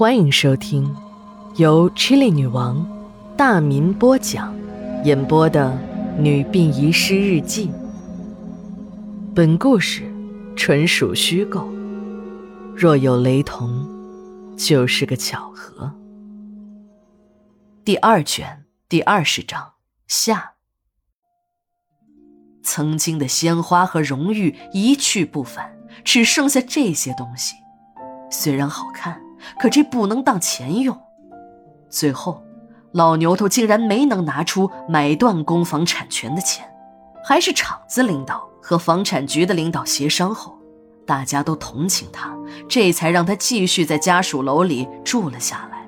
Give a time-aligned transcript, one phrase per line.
[0.00, 0.96] 欢迎收听
[1.56, 2.88] 由 Chili 女王
[3.36, 4.56] 大民播讲、
[5.04, 5.78] 演播的
[6.18, 7.68] 《女病遗失日记》。
[9.34, 10.10] 本故事
[10.56, 11.68] 纯属虚构，
[12.74, 13.86] 若有雷同，
[14.56, 15.92] 就是个巧合。
[17.84, 19.72] 第二卷第二十章
[20.08, 20.54] 下。
[22.62, 27.54] 曾经的鲜花和荣誉一去不返，只剩下这些东西。
[28.30, 29.20] 虽然好看，
[29.58, 30.96] 可这不能当钱用。
[31.88, 32.42] 最后，
[32.92, 36.64] 老牛头竟然没能拿出买断公房产权的钱，
[37.24, 40.56] 还是厂子领导和房产局的领导协商后，
[41.06, 42.36] 大家都同情他，
[42.68, 45.86] 这才让他继续在家属楼里住了下来。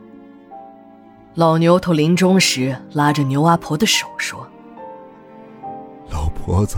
[1.34, 4.46] 老牛头临终时拉着牛阿婆的手说。
[6.10, 6.76] 老婆子，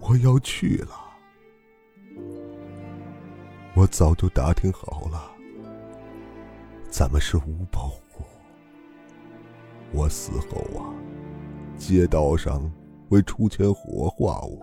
[0.00, 1.03] 我要去了。
[3.84, 5.30] 我早就打听好了，
[6.88, 8.24] 咱们是无保户。
[9.92, 10.88] 我死后啊，
[11.76, 12.72] 街道上
[13.10, 14.58] 会出钱火化我。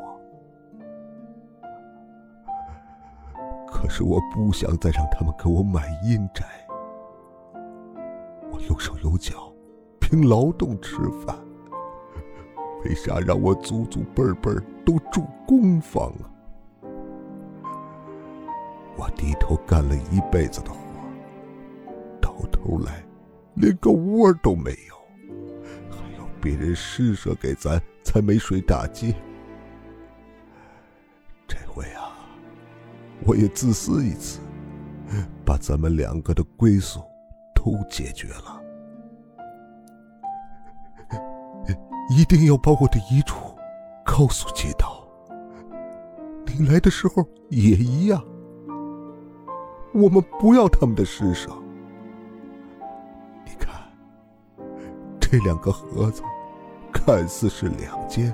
[3.67, 6.44] 可是我不想再让他们给我买阴宅。
[8.52, 9.53] 我有手有脚，
[9.99, 11.38] 凭劳动吃饭。
[12.83, 14.52] 为啥让我祖祖辈辈
[14.83, 16.30] 都住公房啊？
[18.97, 20.78] 我低头干了一辈子的活，
[22.22, 23.03] 到头来
[23.56, 24.95] 连个窝都没有，
[25.89, 29.16] 还要别人施舍给咱才没睡大街。
[31.48, 32.11] 这回啊，
[33.25, 34.39] 我也自私一次，
[35.45, 37.02] 把咱们两个的归宿
[37.53, 38.61] 都解决了。
[42.09, 43.36] 一定要把我的遗嘱
[44.05, 45.08] 告诉街道。
[46.45, 48.22] 你来的时候也一样。
[49.94, 51.61] 我们不要他们的尸首。
[53.45, 53.73] 你看，
[55.20, 56.22] 这两个盒子
[56.92, 58.33] 看似是两间，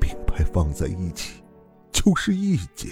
[0.00, 1.42] 并排放在一起
[1.90, 2.90] 就是一间。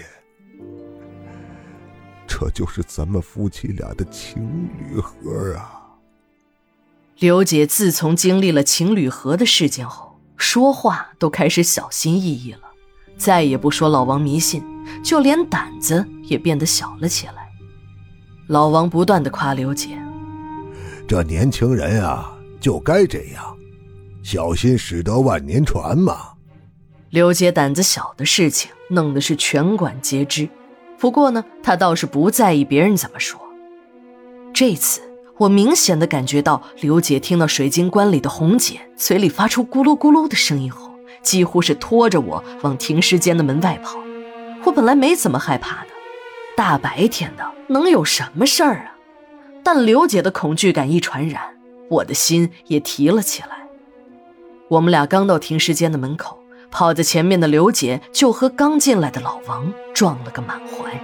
[2.26, 5.82] 这就是咱们夫妻俩的情侣盒啊。
[7.18, 12.62] 刘姐自从经历了情侣盒的事件后，说话都开始小心翼翼了，
[13.16, 14.62] 再也不说老王迷信，
[15.02, 17.45] 就连胆子也变得小了起来。
[18.48, 19.98] 老王不断的夸刘姐
[21.08, 23.56] ：“这年轻人啊，就该这样，
[24.22, 26.16] 小心驶得万年船嘛。”
[27.10, 30.48] 刘姐胆子小的事情弄得是全馆皆知，
[30.98, 33.40] 不过呢，她倒是不在意别人怎么说。
[34.54, 35.02] 这次。
[35.38, 40.90] 我明显的感觉到，刘姐听到水晶棺里的红姐嘴里发出咕噜咕噜的声音后，
[41.20, 43.98] 几乎是拖着我往停尸间的门外跑。
[44.64, 45.90] 我本来没怎么害怕的，
[46.56, 48.96] 大白天的能有什么事儿啊？
[49.62, 51.42] 但刘姐的恐惧感一传染，
[51.90, 53.66] 我的心也提了起来。
[54.68, 56.38] 我们俩刚到停尸间的门口，
[56.70, 61.00] 跑在前面的刘姐就和刚进来的老王撞了个满怀。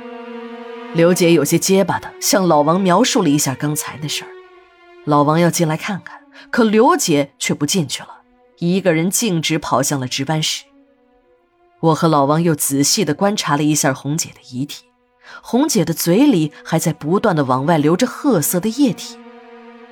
[0.94, 4.28] 刘姐有些结巴的向老王描述了一下刚才的事儿，
[5.04, 6.20] 老王要进来看看，
[6.50, 8.20] 可刘姐却不进去了，
[8.58, 10.64] 一个人径直跑向了值班室。
[11.80, 14.84] 我和老王又仔细的观察了一下红姐的遗体，
[15.40, 19.16] 红姐的嘴里还在不断的往外流着褐色的液体，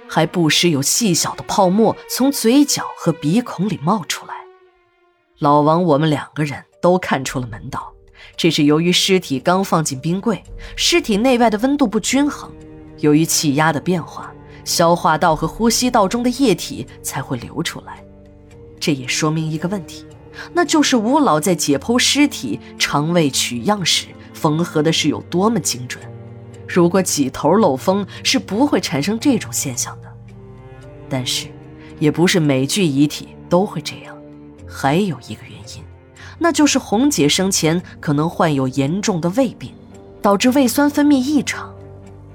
[0.09, 4.35] 还不时有细小的泡沫从嘴角和鼻孔里冒出来。
[5.39, 7.93] 老王，我们两个人都看出了门道。
[8.37, 10.43] 这是由于尸体刚放进冰柜，
[10.77, 12.51] 尸体内外的温度不均衡，
[12.99, 14.33] 由于气压的变化，
[14.65, 18.05] 消化道和呼吸道中的液体才会流出来。
[18.79, 20.05] 这也说明一个问题，
[20.53, 26.03] 那就是吴老在解剖尸体、肠胃取样时缝合的是有多么精准。
[26.67, 30.09] 如果几头漏风，是不会产生这种现象的。
[31.09, 31.49] 但是，
[31.99, 34.17] 也不是每具遗体都会这样，
[34.67, 35.83] 还有一个原因。
[36.39, 39.73] 那就是红姐生前可能患有严重的胃病，
[40.23, 41.75] 导致胃酸分泌异常，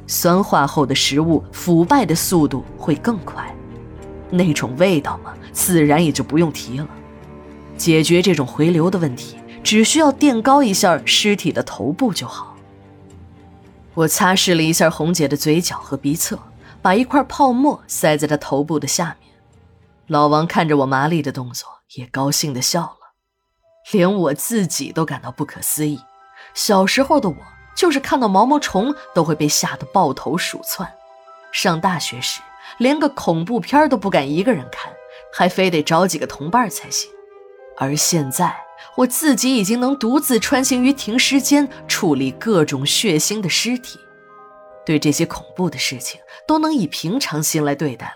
[0.05, 3.55] 酸化后的食物腐败的速度会更快，
[4.29, 6.87] 那种味道嘛，自然也就不用提了。
[7.77, 12.55] 解决这种回流的问题，只需要垫高一下尸体的头部就好。
[13.93, 16.37] 我擦拭了一下红姐的嘴角和鼻侧，
[16.81, 19.31] 把一块泡沫塞在她头部的下面。
[20.07, 22.97] 老王看着我麻利的动作，也高兴地笑了。
[23.91, 25.99] 连我自己都感到不可思议。
[26.53, 27.35] 小时候的我，
[27.75, 30.87] 就是看到毛毛虫都会被吓得抱头鼠窜；
[31.51, 32.41] 上大学时，
[32.77, 34.91] 连个恐怖片都不敢一个人看，
[35.33, 37.09] 还非得找几个同伴才行。
[37.77, 38.55] 而现在，
[38.95, 43.99] 我自己已经能独自穿行于停尸间，处理各种血腥的尸体。
[44.85, 48.13] 对这些恐怖的事情都能以平常心来对待了。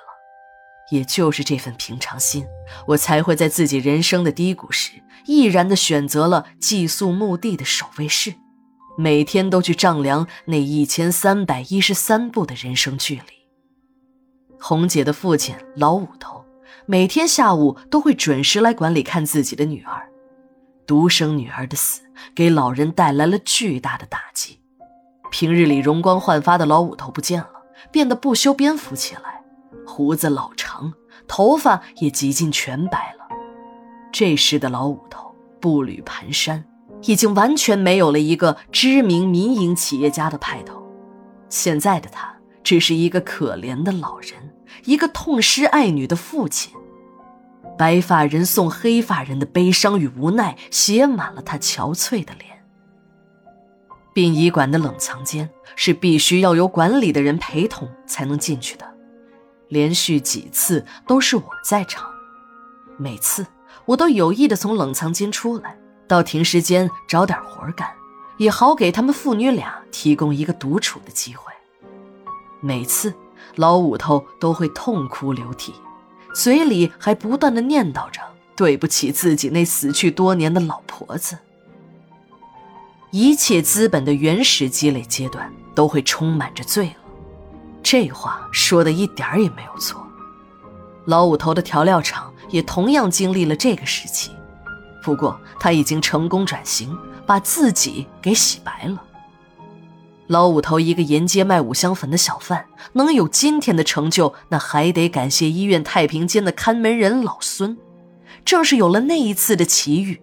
[0.91, 2.45] 也就是这份平常心，
[2.87, 4.93] 我才会在自己人生的低谷时，
[5.25, 8.33] 毅然的选择了寄宿墓地的守卫室，
[8.97, 13.21] 每天都去丈量那一千三百一十三步的人生距离。
[14.59, 16.38] 红姐的父亲老五头，
[16.85, 20.09] 每天下午都会准时来管理看自己的女儿。
[20.85, 22.01] 独生女儿的死，
[22.33, 24.59] 给老人带来了巨大的打击。
[25.29, 27.51] 平日里容光焕发的老五头不见了，
[27.91, 29.43] 变得不修边幅起来。
[29.85, 30.91] 胡子老长，
[31.27, 33.27] 头发也几近全白了。
[34.11, 36.63] 这时的老五头步履蹒跚，
[37.03, 40.81] 已经完全没有了一个知名民营企业家的派头。
[41.49, 44.48] 现在的他只是一个可怜的老人，
[44.85, 46.73] 一个痛失爱女的父亲。
[47.77, 52.61] 白发人送黑发人的悲伤与无奈，写满了他憔悴的脸。
[54.13, 58.85] 殡仪馆的冷藏间是必须要有管理的人陪同才能进去的。
[59.69, 62.09] 连续几次都是我在场，
[62.97, 63.45] 每次
[63.85, 65.77] 我都有意的从冷藏间出来，
[66.07, 67.87] 到停尸间找点活干，
[68.37, 71.53] 也好给他们父女俩提供一个独处的机会。
[72.59, 73.13] 每次
[73.55, 75.73] 老五头都会痛哭流涕，
[76.33, 78.21] 嘴里还不断的念叨着
[78.55, 81.37] 对不起自己那死去多年的老婆子。
[83.11, 87.09] 一切资本的原始积累阶段都会充满着罪恶。
[87.81, 90.05] 这话说的一点儿也没有错，
[91.05, 94.31] 老五头的调料厂也同样经历了这个时期，
[95.03, 96.95] 不过他已经成功转型，
[97.25, 99.01] 把自己给洗白了。
[100.29, 107.75] 老五头一个沿街卖五香粉的小贩，能有今天的成就，那还得感谢医院太平间的看门人老孙。
[108.45, 110.21] 正是有了那一次的奇遇，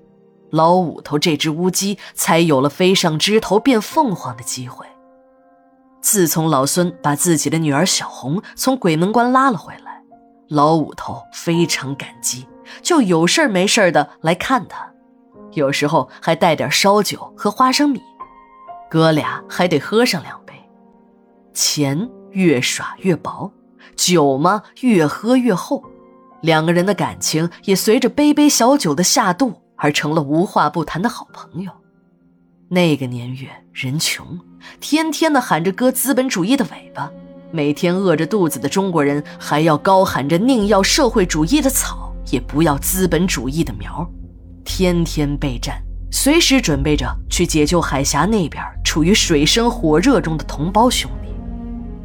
[0.51, 4.87] 老五头这只乌鸡才有了飞上枝头变凤凰的机会。
[6.01, 10.01] 自从老孙把自己的女儿小红从鬼门关拉了回来，
[10.49, 12.47] 老五头非常感激，
[12.81, 14.89] 就有事没事的来看她，
[15.55, 18.01] 有时候还带点烧酒和花生米，
[18.89, 20.55] 哥俩还得喝上两杯。
[21.53, 23.51] 钱越耍越薄，
[23.95, 25.83] 酒嘛越喝越厚，
[26.43, 31.71] 两个人的感情也随着杯杯小酒的下肚而成了无话不谈的好朋友。
[32.69, 34.39] 那个年月，人穷，
[34.81, 37.11] 天天的喊着割资本主义的尾巴，
[37.53, 44.05] 每天饿着肚子的中国人还要高喊着宁要社会主义的草，也不要资本主义的苗，
[44.65, 45.81] 天天备战，
[46.11, 51.29] 随时准备着去解救海峡那边处于水深火热中的同胞兄弟，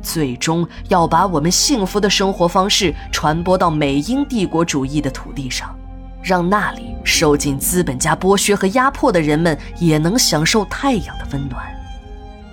[0.02, 5.76] 最终要把我们幸福的生活方式传播到美英帝国主义的土地上。
[6.24, 11.66] 让那里受尽资本家剥削和压迫的人们也能享受太阳的温暖。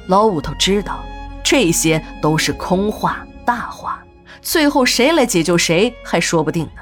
[0.07, 1.05] 老五头知道，
[1.45, 4.03] 这些都是空话大话，
[4.41, 6.81] 最后谁来解救谁还说不定呢。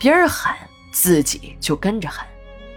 [0.00, 0.56] 别人喊，
[0.90, 2.24] 自己就跟着喊；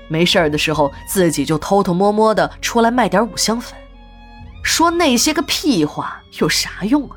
[0.09, 3.73] 没事儿的时候，自己就偷偷摸摸的出来卖点五香粉。
[4.63, 7.15] 说那些个屁话有啥用啊？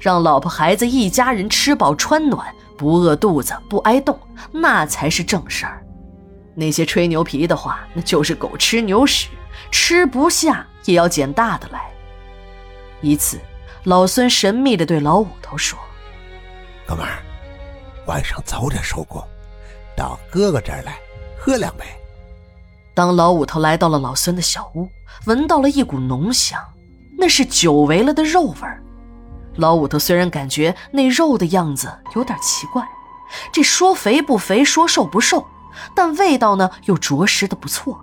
[0.00, 2.46] 让老婆孩子一家人吃饱穿暖。
[2.76, 4.18] 不饿肚子，不挨冻，
[4.50, 5.80] 那才是正事儿。
[6.56, 9.28] 那些吹牛皮的话，那就是狗吃牛屎，
[9.70, 11.88] 吃不下也要捡大的来。
[13.00, 13.38] 一次，
[13.84, 15.78] 老孙神秘地对老五头说
[16.84, 17.22] ：“哥们儿，
[18.06, 19.22] 晚上早点收工，
[19.96, 20.98] 到哥哥这儿来
[21.38, 21.84] 喝两杯。”
[22.94, 24.88] 当老五头来到了老孙的小屋，
[25.26, 26.60] 闻到了一股浓香，
[27.18, 28.80] 那是久违了的肉味儿。
[29.56, 32.86] 老五头虽然感觉那肉的样子有点奇怪，
[33.52, 35.44] 这说肥不肥，说瘦不瘦，
[35.94, 38.00] 但味道呢又着实的不错。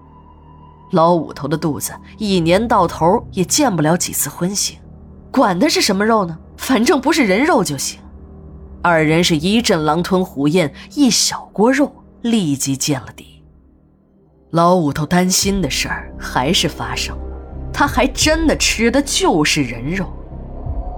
[0.92, 4.76] 老五头的肚子一年到头也见不了几次荤腥，
[5.32, 7.98] 管它是什么肉呢，反正不是人肉就行。
[8.82, 13.31] 二人是一阵狼吞虎咽，一小锅肉立即见了底。
[14.52, 17.24] 老五头担心的事儿还是发生了，
[17.72, 20.06] 他还真的吃的就是人肉。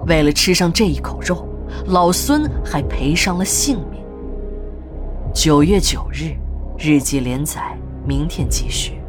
[0.07, 1.47] 为了吃上这一口肉，
[1.85, 4.03] 老孙还赔上了性命。
[5.35, 6.33] 九月九日，
[6.79, 8.99] 日记连载，明天继续。